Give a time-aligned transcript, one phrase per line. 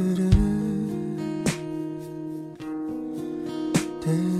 [0.00, 0.30] ゥル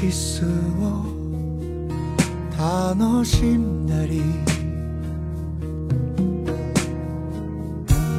[0.00, 0.46] キスを
[2.58, 4.20] 楽しんだり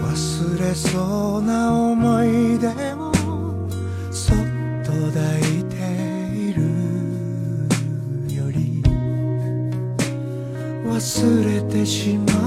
[0.02, 3.14] 忘れそうな思い出を
[4.12, 4.38] そっ
[4.84, 5.76] と抱いて
[6.34, 6.64] いる
[8.36, 8.82] より
[10.84, 12.47] 忘れてしまえ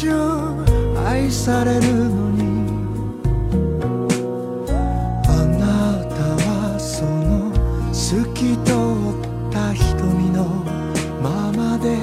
[0.00, 0.14] 上
[1.04, 2.38] 愛されるのに。
[5.26, 6.14] あなた
[6.46, 7.50] はその
[7.92, 10.44] 透き通った瞳の
[11.20, 11.98] ままで。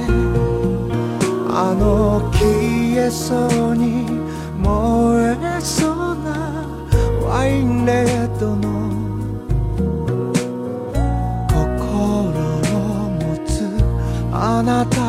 [1.58, 4.06] あの消えそうに
[4.60, 6.36] 燃えそうな
[7.26, 8.66] ワインレッドの。
[11.48, 11.64] 心
[12.76, 13.64] を持つ
[14.34, 15.05] あなた。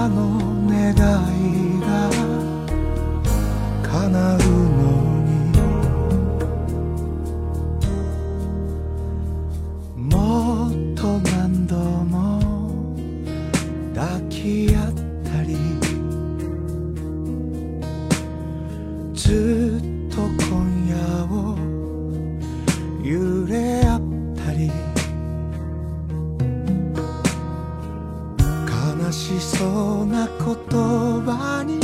[14.47, 14.95] き合っ
[15.25, 15.57] たり。
[19.13, 20.95] ずっと今夜
[21.35, 21.35] を
[23.03, 24.01] 揺れ合っ
[24.37, 24.71] たり。
[28.69, 30.47] 悲しそうな言
[31.27, 31.81] 葉に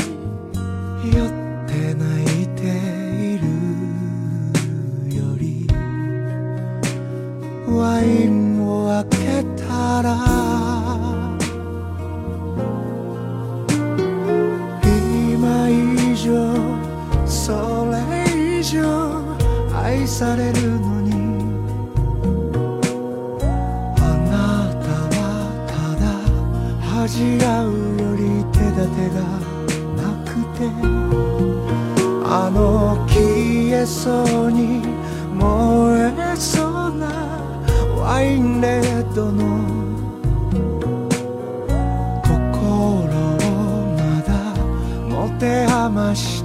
[1.05, 1.29] 酔っ
[1.67, 2.61] て泣いて
[3.35, 3.45] いる
[5.17, 5.67] より。
[7.67, 8.31] ワイン
[8.69, 8.71] を
[9.11, 9.62] 開けた
[20.13, 21.11] されるのに。
[23.97, 24.01] あ
[24.31, 24.87] なた
[25.17, 25.19] は
[25.67, 26.05] ただ
[26.87, 28.21] 恥じらうより
[28.53, 29.19] 手立てが
[29.97, 30.61] なくて。
[32.25, 32.59] あの
[33.09, 33.21] 消
[33.81, 34.83] えそうに
[35.35, 37.09] 燃えそうな
[37.99, 39.41] ワインレッドの。
[42.23, 42.31] 心
[43.49, 43.49] を
[43.97, 44.31] まだ
[45.09, 46.42] 持て余し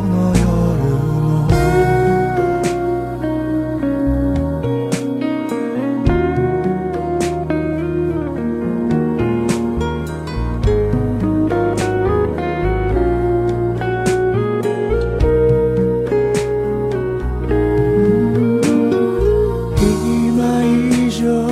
[0.00, 0.42] の夜
[0.96, 1.48] も
[20.04, 21.48] 今以上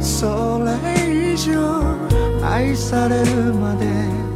[0.00, 1.96] それ以上
[2.42, 4.27] 愛されるまで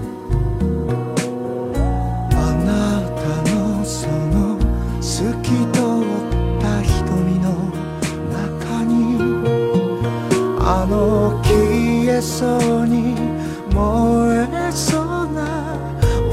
[12.23, 13.17] そうに
[13.75, 15.77] 燃えそうな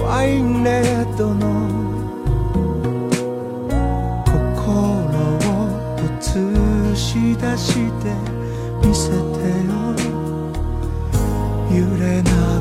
[0.06, 1.68] ワインレッドの
[4.56, 4.60] 心
[5.50, 5.58] を
[5.98, 8.14] 映し出して
[8.88, 9.80] 見せてよ。
[11.72, 12.59] 揺れない